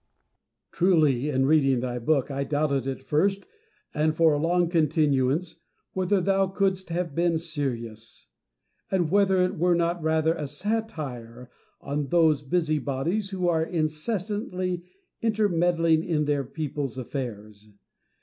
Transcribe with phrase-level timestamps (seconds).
[0.71, 3.45] Truly, in reading thy book, I doubted at first,
[3.93, 5.57] and for a long continuance,
[5.93, 8.27] whether thou couldst have been serious;
[8.89, 11.51] and whether it were not rather a satire
[11.81, 14.83] on those busy bodies who are incessantly
[15.21, 17.67] intermeddling in other people's afiairs.